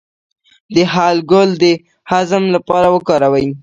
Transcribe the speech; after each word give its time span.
د 0.73 0.75
هل 0.93 1.17
ګل 1.31 1.49
د 1.63 1.65
هضم 2.11 2.43
لپاره 2.55 2.87
وکاروئ 2.95 3.47